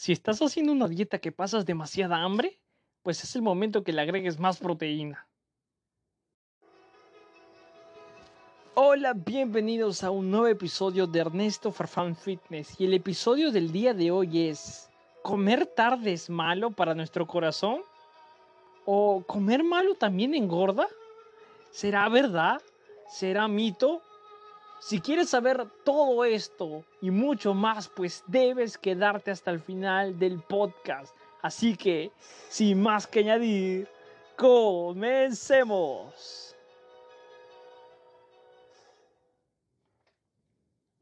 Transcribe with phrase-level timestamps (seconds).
[0.00, 2.58] Si estás haciendo una dieta que pasas demasiada hambre,
[3.02, 5.28] pues es el momento que le agregues más proteína.
[8.74, 13.92] Hola, bienvenidos a un nuevo episodio de Ernesto Farfán Fitness y el episodio del día
[13.92, 14.88] de hoy es
[15.20, 17.82] ¿Comer tarde es malo para nuestro corazón?
[18.86, 20.88] ¿O comer malo también engorda?
[21.72, 22.62] ¿Será verdad?
[23.06, 24.00] ¿Será mito?
[24.80, 30.40] Si quieres saber todo esto y mucho más, pues debes quedarte hasta el final del
[30.40, 31.14] podcast.
[31.42, 32.10] Así que,
[32.48, 33.86] sin más que añadir,
[34.38, 36.16] comencemos.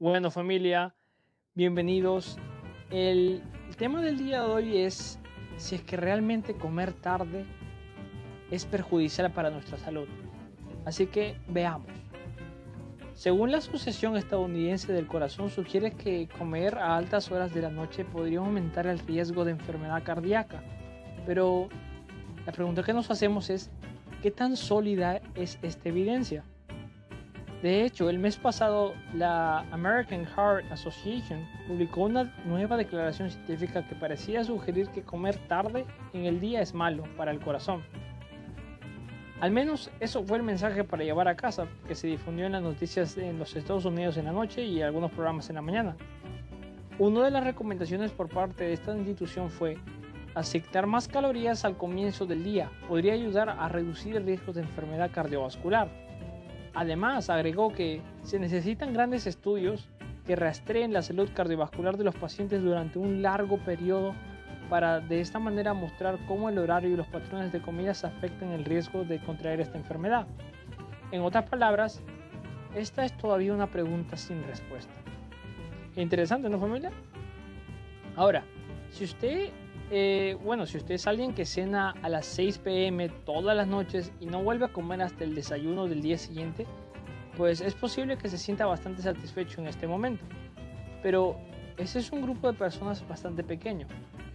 [0.00, 0.92] Bueno familia,
[1.54, 2.36] bienvenidos.
[2.90, 3.44] El,
[3.76, 5.20] tema del día de hoy es
[5.56, 7.46] si es que realmente comer tarde
[8.50, 10.08] es perjudicial para nuestra salud.
[10.84, 12.07] Así que veamos.
[13.18, 18.04] Según la Asociación Estadounidense del Corazón, sugiere que comer a altas horas de la noche
[18.04, 20.62] podría aumentar el riesgo de enfermedad cardíaca.
[21.26, 21.68] Pero
[22.46, 23.72] la pregunta que nos hacemos es,
[24.22, 26.44] ¿qué tan sólida es esta evidencia?
[27.60, 33.96] De hecho, el mes pasado la American Heart Association publicó una nueva declaración científica que
[33.96, 37.82] parecía sugerir que comer tarde en el día es malo para el corazón.
[39.40, 42.62] Al menos eso fue el mensaje para llevar a casa, que se difundió en las
[42.62, 45.96] noticias en los Estados Unidos en la noche y algunos programas en la mañana.
[46.98, 49.78] Una de las recomendaciones por parte de esta institución fue
[50.34, 55.10] aceptar más calorías al comienzo del día podría ayudar a reducir el riesgo de enfermedad
[55.12, 55.88] cardiovascular.
[56.74, 59.88] Además, agregó que se necesitan grandes estudios
[60.26, 64.14] que rastreen la salud cardiovascular de los pacientes durante un largo periodo
[64.68, 68.64] para de esta manera mostrar cómo el horario y los patrones de comidas afectan el
[68.64, 70.26] riesgo de contraer esta enfermedad.
[71.10, 72.02] En otras palabras,
[72.74, 74.92] esta es todavía una pregunta sin respuesta.
[75.96, 76.92] Interesante, ¿no familia?
[78.14, 78.44] Ahora,
[78.90, 79.50] si usted,
[79.90, 84.12] eh, bueno, si usted es alguien que cena a las 6 pm todas las noches
[84.20, 86.66] y no vuelve a comer hasta el desayuno del día siguiente,
[87.36, 90.24] pues es posible que se sienta bastante satisfecho en este momento.
[91.02, 91.36] Pero
[91.78, 93.86] ese es un grupo de personas bastante pequeño.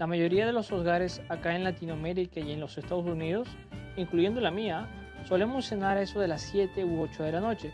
[0.04, 3.48] La mayoría de los hogares acá en Latinoamérica y en los Estados Unidos,
[3.96, 4.86] incluyendo la mía,
[5.24, 7.72] solemos cenar eso de las 7 u 8 de la noche,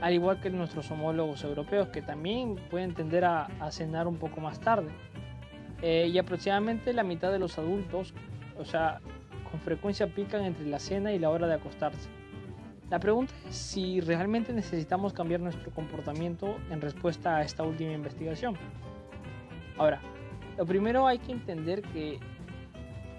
[0.00, 4.60] al igual que nuestros homólogos europeos que también pueden tender a, cenar un poco más
[4.60, 4.88] tarde.
[5.82, 8.14] Eh, y aproximadamente la mitad de los adultos,
[8.58, 9.00] o sea,
[9.50, 12.08] con frecuencia pican entre la cena y la hora de acostarse.
[12.88, 18.56] La pregunta es si realmente necesitamos cambiar nuestro comportamiento en respuesta a esta última investigación.
[19.76, 20.00] Ahora,
[20.56, 22.18] lo primero hay que entender que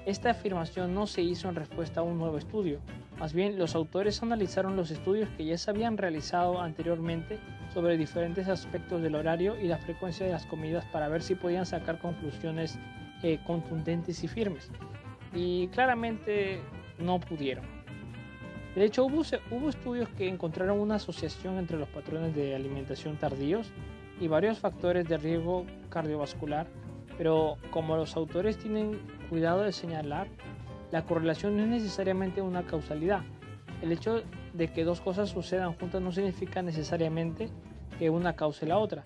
[0.05, 2.79] esta afirmación no se hizo en respuesta a un nuevo estudio.
[3.19, 7.39] Más bien, los autores analizaron los estudios que ya se habían realizado anteriormente
[7.73, 11.65] sobre diferentes aspectos del horario y la frecuencia de las comidas para ver si podían
[11.65, 12.77] sacar conclusiones
[13.23, 14.69] eh, contundentes y firmes.
[15.33, 16.59] Y claramente
[16.99, 17.65] no pudieron.
[18.75, 23.71] De hecho, hubo, hubo estudios que encontraron una asociación entre los patrones de alimentación tardíos
[24.19, 26.67] y varios factores de riesgo cardiovascular
[27.17, 30.27] pero como los autores tienen cuidado de señalar,
[30.91, 33.21] la correlación no es necesariamente una causalidad.
[33.81, 37.49] El hecho de que dos cosas sucedan juntas no significa necesariamente
[37.97, 39.03] que una cause la otra.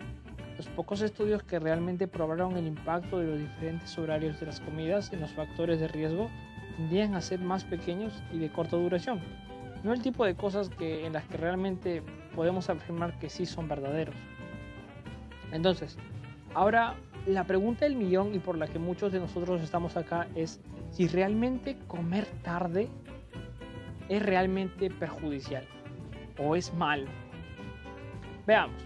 [0.57, 5.13] Los pocos estudios que realmente probaron el impacto de los diferentes horarios de las comidas
[5.13, 6.29] en los factores de riesgo
[6.75, 9.21] tendían a ser más pequeños y de corta duración.
[9.83, 12.03] No el tipo de cosas que, en las que realmente
[12.35, 14.15] podemos afirmar que sí son verdaderos.
[15.51, 15.97] Entonces,
[16.53, 16.95] ahora
[17.27, 20.61] la pregunta del millón y por la que muchos de nosotros estamos acá es
[20.91, 22.87] si realmente comer tarde
[24.07, 25.65] es realmente perjudicial
[26.39, 27.07] o es malo.
[28.45, 28.81] Veamos,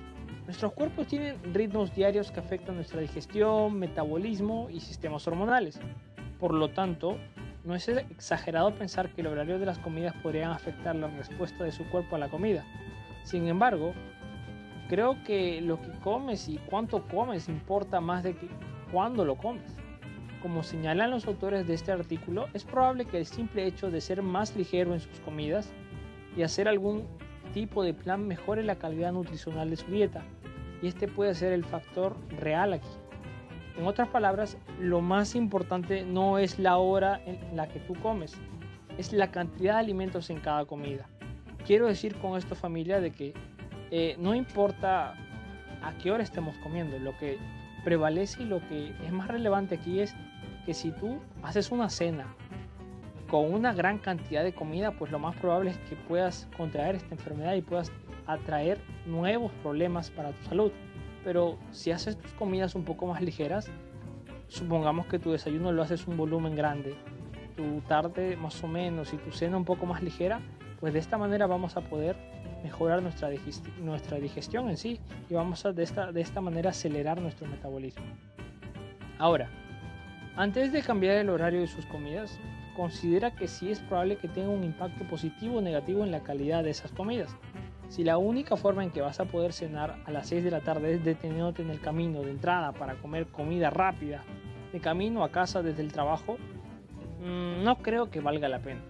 [0.45, 5.79] nuestros cuerpos tienen ritmos diarios que afectan nuestra digestión, metabolismo y sistemas hormonales.
[6.39, 7.17] Por lo tanto,
[7.63, 11.71] no es exagerado pensar que el horario de las comidas podrían afectar la respuesta de
[11.71, 12.65] su cuerpo a la comida.
[13.23, 13.93] Sin embargo,
[14.91, 18.49] creo que lo que comes y cuánto comes importa más de que
[18.91, 19.73] cuándo lo comes.
[20.41, 24.21] Como señalan los autores de este artículo, es probable que el simple hecho de ser
[24.21, 25.71] más ligero en sus comidas
[26.35, 27.07] y hacer algún
[27.53, 30.23] tipo de plan mejore la calidad nutricional de su dieta,
[30.81, 32.89] y este puede ser el factor real aquí.
[33.77, 38.33] En otras palabras, lo más importante no es la hora en la que tú comes,
[38.97, 41.07] es la cantidad de alimentos en cada comida.
[41.65, 43.33] Quiero decir con esto familia de que
[43.91, 45.13] eh, no importa
[45.83, 47.37] a qué hora estemos comiendo, lo que
[47.83, 50.15] prevalece y lo que es más relevante aquí es
[50.65, 52.25] que si tú haces una cena
[53.29, 57.15] con una gran cantidad de comida, pues lo más probable es que puedas contraer esta
[57.15, 57.91] enfermedad y puedas
[58.27, 60.71] atraer nuevos problemas para tu salud.
[61.23, 63.69] Pero si haces tus comidas un poco más ligeras,
[64.47, 66.95] supongamos que tu desayuno lo haces un volumen grande,
[67.55, 70.41] tu tarde más o menos y tu cena un poco más ligera,
[70.81, 72.17] pues de esta manera vamos a poder
[72.63, 73.29] mejorar nuestra,
[73.81, 74.99] nuestra digestión en sí
[75.29, 78.03] y vamos a de esta, de esta manera acelerar nuestro metabolismo.
[79.17, 79.49] Ahora,
[80.35, 82.39] antes de cambiar el horario de sus comidas,
[82.75, 86.63] considera que sí es probable que tenga un impacto positivo o negativo en la calidad
[86.63, 87.35] de esas comidas.
[87.89, 90.61] Si la única forma en que vas a poder cenar a las 6 de la
[90.61, 94.23] tarde es deteniéndote en el camino de entrada para comer comida rápida,
[94.71, 96.37] de camino a casa desde el trabajo,
[97.19, 98.81] mm, no creo que valga la pena.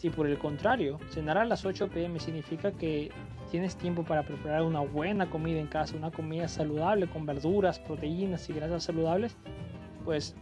[0.00, 3.10] Si por el contrario, cenar a las 8 pm significa que
[3.50, 8.48] tienes tiempo para preparar una buena comida en casa, una comida saludable con verduras, proteínas
[8.48, 9.36] y grasas saludables,
[10.06, 10.34] pues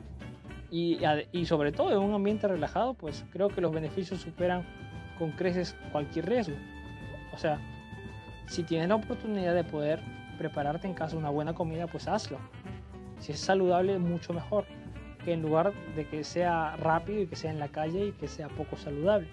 [0.70, 1.00] y,
[1.32, 4.64] y sobre todo en un ambiente relajado, pues creo que los beneficios superan
[5.19, 6.55] con creces cualquier riesgo.
[7.34, 7.58] O sea,
[8.46, 9.99] si tienes la oportunidad de poder
[10.38, 12.38] prepararte en casa una buena comida, pues hazlo.
[13.19, 14.66] Si es saludable, mucho mejor.
[15.25, 18.28] Que en lugar de que sea rápido y que sea en la calle y que
[18.28, 19.26] sea poco saludable.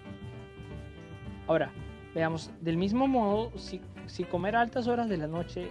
[1.47, 1.71] Ahora,
[2.13, 5.69] veamos, del mismo modo, si, comer altas horas de la noche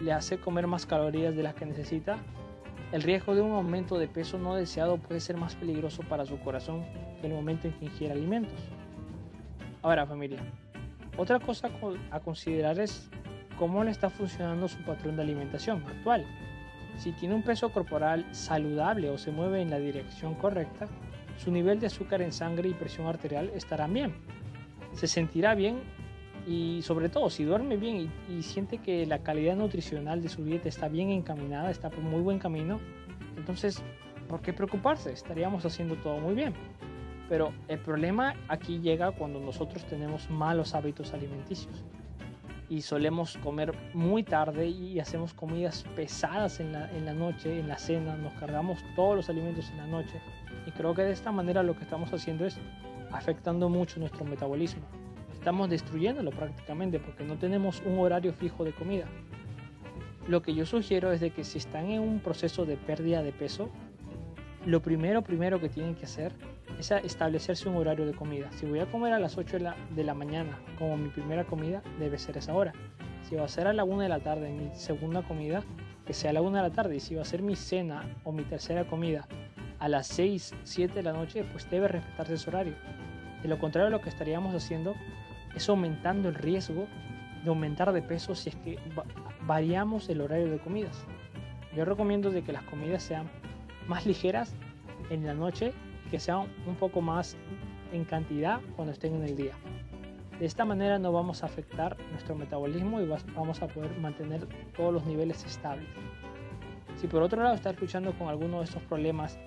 [0.00, 2.18] le hace comer más calorías de las que necesita,
[2.90, 6.38] el riesgo de un aumento de peso no deseado puede ser más peligroso para su
[6.40, 6.84] corazón
[7.20, 8.58] que el momento en que ingiere alimentos.
[9.82, 10.40] Ahora, familia,
[11.16, 11.70] otra cosa
[12.10, 13.08] a considerar es
[13.58, 16.24] cómo le está funcionando su patrón de alimentación actual.
[16.96, 20.88] Si tiene un peso corporal saludable o se mueve en la dirección correcta,
[21.36, 24.14] su nivel de azúcar en sangre y presión arterial estarán bien.
[24.94, 25.80] Se sentirá bien
[26.46, 30.68] y sobre todo si duerme bien y, siente que la calidad nutricional de su dieta
[30.68, 32.80] está bien encaminada, está por muy buen camino,
[33.36, 33.82] entonces,
[34.28, 35.12] ¿por qué preocuparse?
[35.12, 36.52] Estaríamos haciendo todo muy bien.
[37.28, 41.82] Pero el problema aquí llega cuando nosotros tenemos malos hábitos alimenticios
[42.68, 47.68] y solemos comer muy tarde y hacemos comidas pesadas en la, en la noche, en
[47.68, 50.20] la cena, nos cargamos todos los alimentos en la noche
[50.66, 52.58] y creo que de esta manera lo que estamos haciendo es
[53.14, 54.82] afectando mucho nuestro metabolismo.
[55.32, 59.06] Estamos destruyéndolo prácticamente porque no tenemos un horario fijo de comida.
[60.26, 63.32] Lo que yo sugiero es de que si están en un proceso de pérdida de
[63.32, 63.68] peso,
[64.64, 66.32] lo primero, primero que tienen que hacer
[66.78, 68.50] es establecerse un horario de comida.
[68.52, 69.58] Si voy a comer a las 8
[69.94, 72.72] de la, mañana como mi primera comida, debe ser esa hora.
[73.28, 75.62] Si va a ser a la 1 de la tarde mi segunda comida,
[76.06, 76.96] que sea a la 1 de la tarde.
[76.96, 79.28] Y si va a ser mi cena o mi tercera comida
[79.78, 82.74] a las 6, 7 de la noche, pues debe respetarse ese horario.
[83.44, 84.94] De lo contrario, lo que estaríamos haciendo
[85.54, 86.86] es aumentando el riesgo
[87.42, 88.78] de aumentar de peso si es que
[89.46, 91.04] variamos el horario de comidas.
[91.76, 93.28] Yo recomiendo de que las comidas sean
[93.86, 94.54] más ligeras
[95.10, 95.74] en la noche
[96.10, 97.36] que sean un poco más
[97.92, 99.52] en cantidad cuando estén en el día.
[100.40, 103.06] De esta manera no vamos a afectar nuestro metabolismo y
[103.36, 105.86] vamos a poder mantener todos los niveles estables.
[106.96, 109.38] Si por otro lado está luchando con alguno de estos problemas,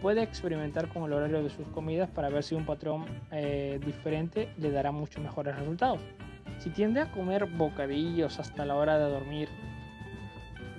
[0.00, 4.48] puede experimentar con el horario de sus comidas para ver si un patrón eh, diferente
[4.58, 6.00] le dará mucho mejores resultados.
[6.58, 9.48] Si tiende a comer bocadillos hasta la hora de dormir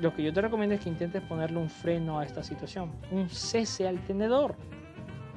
[0.01, 3.29] lo que yo te recomiendo es que intentes ponerle un freno a esta situación, un
[3.29, 4.55] cese al tenedor.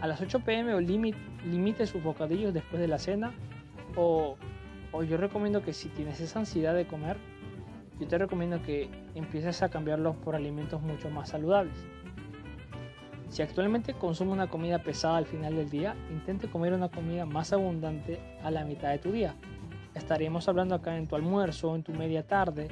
[0.00, 3.32] A las 8 pm o limite sus bocadillos después de la cena
[3.97, 4.37] o,
[4.93, 7.17] o yo recomiendo que si tienes esa ansiedad de comer,
[7.99, 11.75] yo te recomiendo que empieces a cambiarlos por alimentos mucho más saludables.
[13.31, 17.53] Si actualmente consume una comida pesada al final del día, intente comer una comida más
[17.53, 19.37] abundante a la mitad de tu día.
[19.94, 22.69] Estaremos hablando acá en tu almuerzo, en tu media tarde,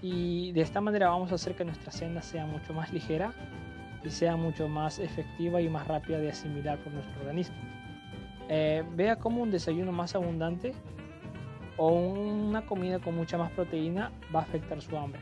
[0.00, 3.34] y de esta manera vamos a hacer que nuestra cena sea mucho más ligera
[4.04, 7.56] y sea mucho más efectiva y más rápida de asimilar por nuestro organismo.
[8.48, 10.72] Eh, vea cómo un desayuno más abundante
[11.76, 15.20] o una comida con mucha más proteína va a afectar su hambre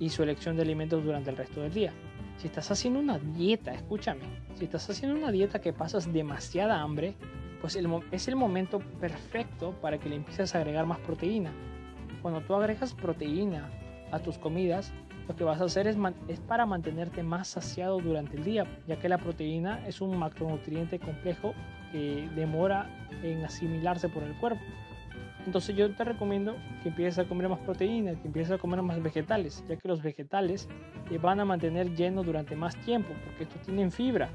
[0.00, 1.92] y su elección de alimentos durante el resto del día.
[2.36, 4.22] Si estás haciendo una dieta, escúchame,
[4.54, 7.14] si estás haciendo una dieta que pasas demasiada hambre,
[7.60, 7.78] pues
[8.10, 11.52] es el momento perfecto para que le empieces a agregar más proteína.
[12.20, 13.70] Cuando tú agregas proteína
[14.10, 14.92] a tus comidas,
[15.26, 15.96] lo que vas a hacer es,
[16.46, 21.54] para mantenerte más saciado durante el día, ya que la proteína es un macronutriente complejo
[21.92, 22.90] que demora
[23.22, 24.60] en asimilarse por el cuerpo.
[25.46, 29.02] Entonces yo te recomiendo que empieces a comer más proteína, que empieces a comer más
[29.02, 30.68] vegetales, ya que los vegetales
[31.08, 34.30] te van a mantener lleno durante más tiempo, porque estos tienen fibra.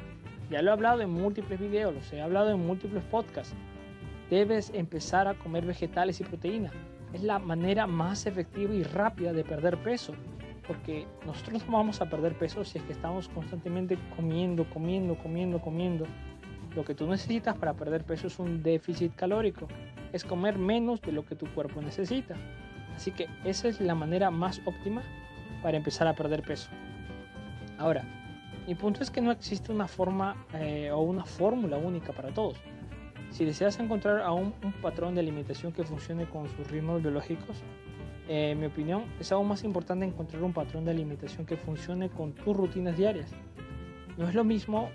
[0.51, 3.56] Ya lo he hablado en múltiples videos, los he hablado en múltiples podcasts.
[4.30, 6.72] Debes empezar a comer vegetales y proteína
[7.13, 10.13] es la manera más efectiva y rápida de perder peso.
[10.68, 15.60] Porque nosotros no vamos a perder peso si es que estamos constantemente comiendo, comiendo, comiendo,
[15.60, 16.06] comiendo.
[16.76, 19.68] Lo que tú necesitas para perder peso es un déficit calórico.
[20.14, 22.36] Es comer menos de lo que tu cuerpo necesita.
[22.96, 25.02] Así que esa es la manera más óptima
[25.64, 26.70] para empezar a perder peso.
[27.78, 28.04] Ahora,
[28.68, 32.56] Mi punto es que no existe una forma eh, o una fórmula única para todos.
[33.32, 37.64] Si deseas encontrar a un, patrón de alimentación que funcione con sus ritmos biológicos,
[38.28, 42.10] eh, en mi opinión, es aún más importante encontrar un patrón de alimentación que funcione
[42.10, 43.32] con tus rutinas diarias.
[44.18, 44.92] No es lo mismo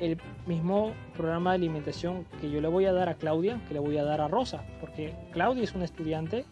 [0.00, 3.80] el mismo programa de alimentación que yo le voy a dar a Claudia que le
[3.80, 6.44] voy a dar a Rosa, porque Claudia es una estudiante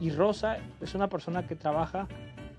[0.00, 2.06] y Rosa es una persona que trabaja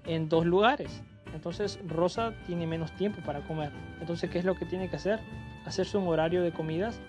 [0.06, 1.02] en dos lugares.
[1.34, 3.72] Entonces Rosa tiene menos tiempo para comer.
[4.00, 5.20] Entonces, ¿qué es lo que tiene que hacer?
[5.66, 7.00] Hacerse un horario de comidas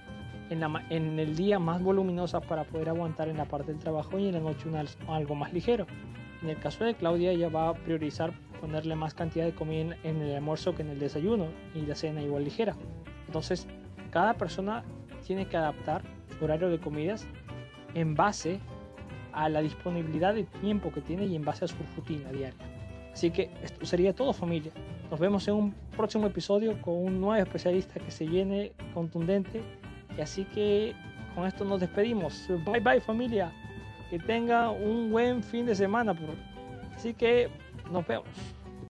[0.50, 4.34] en, el día más voluminosa para poder aguantar en la parte del trabajo y en
[4.34, 4.68] la noche
[5.08, 5.86] algo más ligero.
[6.42, 10.20] En el caso de Claudia, ella va a priorizar ponerle más cantidad de comida en,
[10.20, 12.74] el almuerzo que en el desayuno y la cena igual ligera.
[13.28, 13.68] Entonces,
[14.10, 14.82] cada persona
[15.26, 16.02] tiene que adaptar
[16.36, 17.26] su horario de comidas
[17.94, 18.58] en base
[19.32, 22.58] a la disponibilidad de tiempo que tiene y en base a su rutina diaria.
[23.12, 24.72] Así que esto sería todo familia.
[25.10, 29.60] Nos vemos en un próximo episodio con un nuevo especialista que se viene contundente.
[30.16, 30.94] Y así que
[31.34, 32.46] con esto nos despedimos.
[32.64, 33.52] Bye bye familia.
[34.10, 36.14] Que tenga un buen fin de semana.
[36.94, 37.48] Así que
[37.90, 38.28] nos vemos.